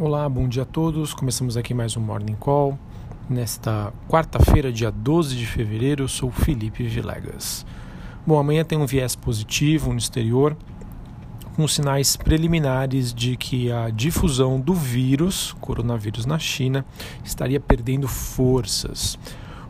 [0.00, 1.12] Olá, bom dia a todos.
[1.12, 2.78] Começamos aqui mais um Morning Call.
[3.28, 7.66] Nesta quarta-feira, dia 12 de fevereiro, eu sou Felipe Vilegas.
[8.24, 10.56] Bom, amanhã tem um viés positivo no exterior,
[11.56, 16.86] com sinais preliminares de que a difusão do vírus, coronavírus na China,
[17.24, 19.18] estaria perdendo forças.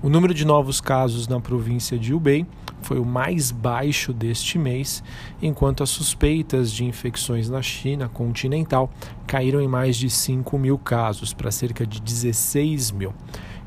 [0.00, 2.46] O número de novos casos na província de Hubei
[2.82, 5.02] foi o mais baixo deste mês,
[5.40, 8.90] enquanto as suspeitas de infecções na China continental
[9.26, 13.14] caíram em mais de 5 mil casos, para cerca de 16 mil.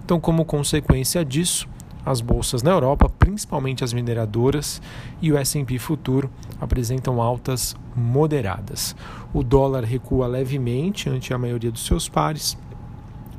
[0.03, 1.67] Então, como consequência disso,
[2.05, 4.79] as bolsas na Europa, principalmente as mineradoras
[5.19, 6.29] e o S&P futuro,
[6.61, 8.95] apresentam altas moderadas.
[9.33, 12.55] O dólar recua levemente ante a maioria dos seus pares,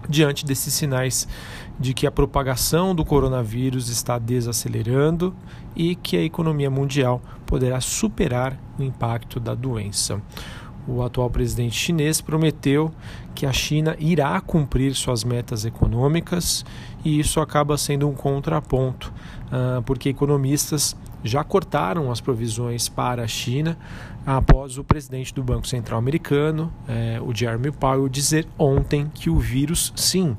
[0.09, 1.28] diante desses sinais
[1.78, 5.34] de que a propagação do coronavírus está desacelerando
[5.74, 10.20] e que a economia mundial poderá superar o impacto da doença.
[10.88, 12.93] O atual presidente chinês prometeu
[13.35, 16.65] que a China irá cumprir suas metas econômicas
[17.04, 19.13] e isso acaba sendo um contraponto,
[19.51, 20.96] ah, porque economistas
[21.27, 23.79] já cortaram as provisões para a China
[24.24, 29.38] após o presidente do Banco Central americano, eh, o Jeremy Powell, dizer ontem que o
[29.38, 30.37] vírus, sim,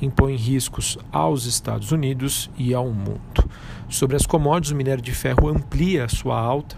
[0.00, 3.48] impõe riscos aos Estados Unidos e ao mundo.
[3.88, 6.76] Sobre as commodities, o minério de ferro amplia sua alta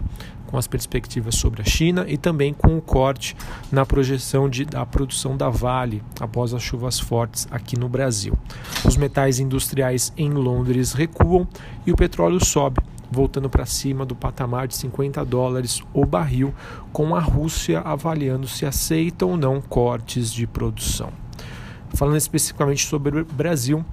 [0.49, 3.37] com as perspectivas sobre a China e também com o corte
[3.71, 8.33] na projeção de, da produção da Vale após as chuvas fortes aqui no Brasil.
[8.83, 11.47] Os metais industriais em Londres recuam
[11.85, 12.79] e o petróleo sobe,
[13.11, 16.53] voltando para cima do patamar de 50 dólares o barril,
[16.91, 21.11] com a Rússia avaliando se aceita ou não cortes de produção.
[21.93, 23.83] Falando especificamente sobre o Brasil,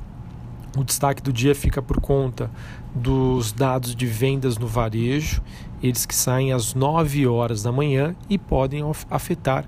[0.76, 2.50] o destaque do dia fica por conta
[2.94, 5.42] dos dados de vendas no varejo,
[5.82, 9.66] eles que saem às 9 horas da manhã e podem afetar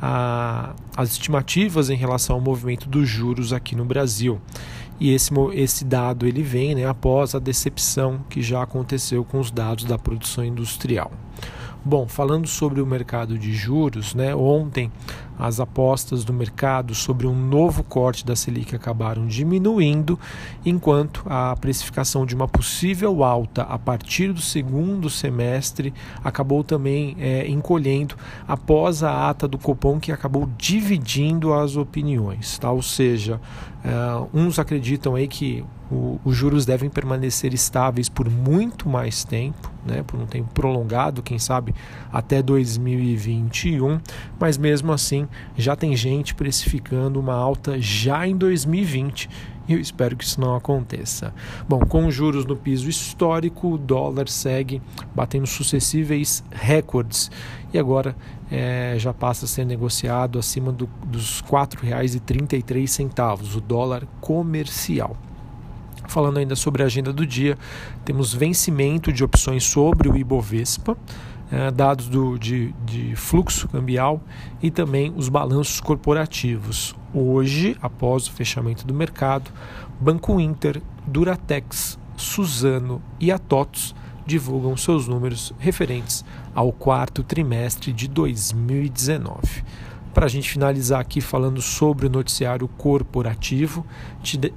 [0.00, 4.40] a, as estimativas em relação ao movimento dos juros aqui no Brasil.
[5.00, 9.50] E esse, esse dado ele vem né, após a decepção que já aconteceu com os
[9.50, 11.10] dados da produção industrial.
[11.82, 14.92] Bom, falando sobre o mercado de juros, né, ontem
[15.40, 20.18] as apostas do mercado sobre um novo corte da Selic acabaram diminuindo,
[20.64, 27.48] enquanto a precificação de uma possível alta a partir do segundo semestre acabou também é,
[27.48, 28.14] encolhendo
[28.46, 32.58] após a ata do Copom, que acabou dividindo as opiniões.
[32.58, 32.70] Tá?
[32.70, 33.40] Ou seja,
[33.82, 33.90] é,
[34.34, 40.02] uns acreditam aí que o, os juros devem permanecer estáveis por muito mais tempo, né,
[40.02, 41.74] por um tempo prolongado, quem sabe
[42.12, 44.00] até 2021,
[44.38, 45.26] mas mesmo assim
[45.56, 49.28] já tem gente precificando uma alta já em 2020
[49.68, 51.32] e eu espero que isso não aconteça.
[51.68, 54.82] Bom, com juros no piso histórico, o dólar segue
[55.14, 57.30] batendo sucessíveis recordes
[57.72, 58.16] e agora
[58.50, 65.16] é, já passa a ser negociado acima do, dos R$ 4,33, o dólar comercial.
[66.10, 67.56] Falando ainda sobre a agenda do dia,
[68.04, 70.98] temos vencimento de opções sobre o Ibovespa,
[71.52, 74.20] eh, dados do, de, de fluxo cambial
[74.60, 76.96] e também os balanços corporativos.
[77.14, 79.52] Hoje, após o fechamento do mercado,
[80.00, 83.94] Banco Inter, Duratex, Suzano e Atotos
[84.26, 89.62] divulgam seus números referentes ao quarto trimestre de 2019.
[90.12, 93.86] Para a gente finalizar aqui falando sobre o noticiário corporativo,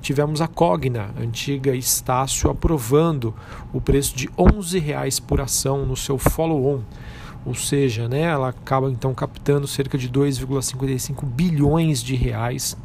[0.02, 3.36] tivemos a Cogna, antiga Estácio, aprovando
[3.72, 6.82] o preço de R$ 11,00 por ação no seu follow-on.
[7.46, 12.76] Ou seja, né, ela acaba então captando cerca de 2,55 bilhões de reais.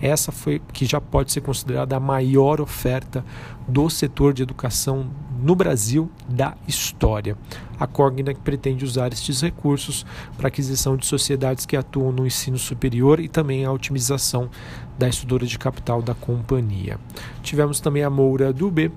[0.00, 3.24] Essa foi que já pode ser considerada a maior oferta
[3.66, 5.08] do setor de educação
[5.40, 7.36] no Brasil da história.
[7.78, 10.04] A Cogna pretende usar estes recursos
[10.36, 14.50] para aquisição de sociedades que atuam no ensino superior e também a otimização
[14.98, 16.98] da estrutura de capital da companhia.
[17.40, 18.90] Tivemos também a Moura do B,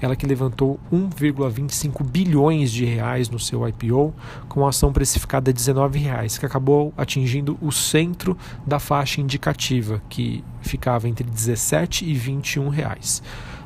[0.00, 4.12] ela que levantou 1,25 bilhões de reais no seu IPO,
[4.48, 8.36] com a ação precificada a 19 reais, que acabou atingindo o centro
[8.66, 13.22] da faixa indicativa, que ficava entre 17 e 21 reais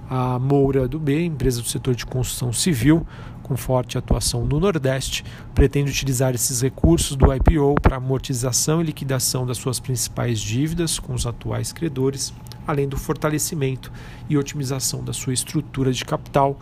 [0.08, 3.06] a Moura do B, empresa do setor de construção civil,
[3.43, 5.25] com forte atuação no Nordeste,
[5.55, 11.14] pretende utilizar esses recursos do IPO para amortização e liquidação das suas principais dívidas com
[11.14, 12.32] os atuais credores,
[12.66, 13.90] além do fortalecimento
[14.28, 16.58] e otimização da sua estrutura de capital.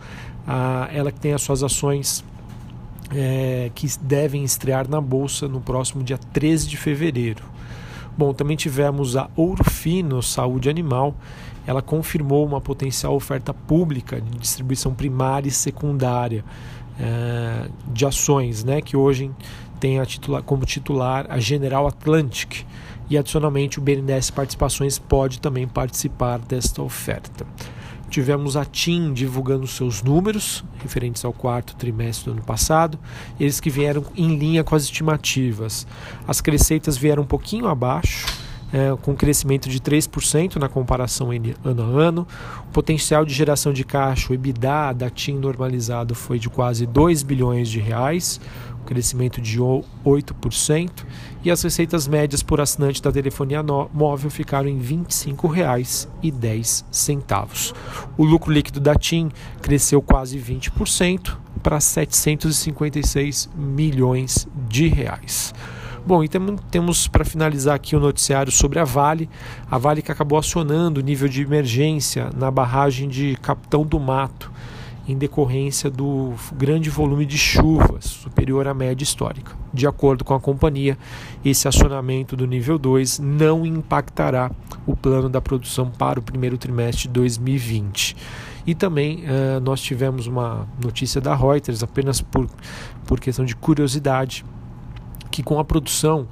[0.47, 2.23] Ah, ela que tem as suas ações
[3.11, 7.43] é, que devem estrear na Bolsa no próximo dia 13 de fevereiro.
[8.17, 11.13] Bom, também tivemos a Ouro Fino Saúde Animal.
[11.67, 16.43] Ela confirmou uma potencial oferta pública de distribuição primária e secundária
[16.99, 19.29] é, de ações, né, que hoje
[19.79, 22.65] tem titular, como titular a General Atlantic.
[23.09, 27.45] e adicionalmente o BNDES Participações pode também participar desta oferta.
[28.09, 32.97] Tivemos a TIM divulgando seus números referentes ao quarto trimestre do ano passado,
[33.39, 35.85] eles que vieram em linha com as estimativas.
[36.27, 38.25] As receitas vieram um pouquinho abaixo,
[38.71, 41.29] é, com crescimento de 3% na comparação
[41.63, 42.27] ano a ano.
[42.69, 47.23] O potencial de geração de caixa, o EBITDA da TIM normalizado foi de quase 2
[47.23, 48.39] bilhões de reais,
[48.76, 51.05] um crescimento de 8%,
[51.43, 57.75] e as receitas médias por assinante da telefonia móvel ficaram em R$ 25,10.
[58.17, 59.29] O lucro líquido da TIM
[59.61, 65.53] cresceu quase 20% para 756 milhões de reais.
[66.07, 66.29] Bom, e
[66.71, 69.29] temos, para finalizar aqui o noticiário sobre a Vale.
[69.69, 74.49] A Vale que acabou acionando o nível de emergência na barragem de Capitão do Mato,
[75.07, 79.55] em decorrência do grande volume de chuvas superior à média histórica.
[79.73, 80.97] De acordo com a companhia,
[81.45, 84.51] esse acionamento do nível 2 não impactará
[84.85, 88.15] o plano da produção para o primeiro trimestre de 2020.
[88.65, 92.49] E também uh, nós tivemos uma notícia da Reuters, apenas por,
[93.05, 94.43] por questão de curiosidade,
[95.31, 96.27] que com a produção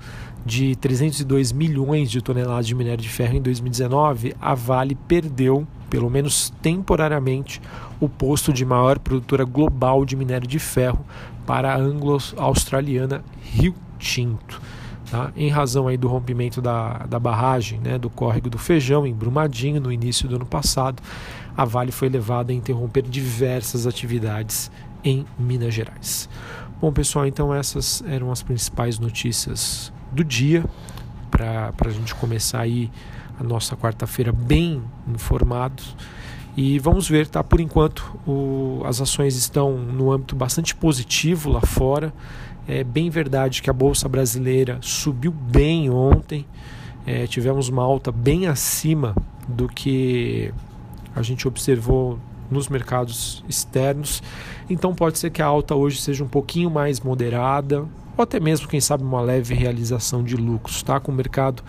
[0.46, 6.10] de 302 milhões de toneladas de minério de ferro em 2019, a Vale perdeu, pelo
[6.10, 7.62] menos temporariamente,
[8.02, 11.06] o posto de maior produtora global de minério de ferro
[11.48, 14.62] para a anglo-australiana Rio Tinto.
[15.10, 15.32] Tá?
[15.38, 19.80] Em razão aí do rompimento da, da barragem né, do córrego do Feijão, em Brumadinho,
[19.80, 21.02] no início do ano passado,
[21.56, 24.70] a Vale foi levada a interromper diversas atividades
[25.02, 26.28] em Minas Gerais.
[26.82, 30.66] Bom, pessoal, então essas eram as principais notícias do dia
[31.32, 32.92] para a gente começar aí
[33.40, 35.96] a nossa quarta-feira bem informados.
[36.58, 37.44] E vamos ver, tá?
[37.44, 42.14] Por enquanto, o, as ações estão no âmbito bastante positivo lá fora.
[42.68, 46.46] É bem verdade que a Bolsa Brasileira subiu bem ontem.
[47.06, 49.14] É, tivemos uma alta bem acima
[49.48, 50.52] do que
[51.16, 52.18] a gente observou
[52.50, 54.24] nos mercados externos.
[54.70, 57.86] Então pode ser que a alta hoje seja um pouquinho mais moderada,
[58.18, 61.00] ou até mesmo, quem sabe, uma leve realização de lucros, tá?
[61.00, 61.64] Com o mercado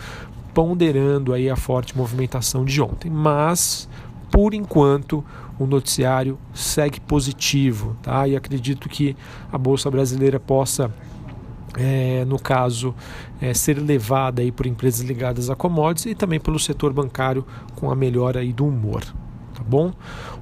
[0.56, 3.10] ponderando aí a forte movimentação de ontem.
[3.10, 3.86] Mas,
[4.30, 5.22] por enquanto,
[5.58, 8.26] o noticiário segue positivo, tá?
[8.26, 9.14] E acredito que
[9.52, 10.90] a Bolsa Brasileira possa
[11.76, 12.94] é, no caso,
[13.38, 17.44] é, ser levada aí por empresas ligadas a commodities e também pelo setor bancário
[17.74, 19.02] com a melhora aí do humor
[19.56, 19.92] tá bom?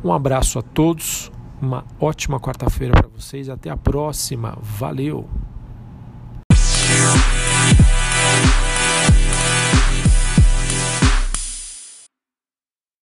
[0.03, 1.31] Um abraço a todos,
[1.63, 5.29] uma ótima quarta-feira para vocês, até a próxima, valeu!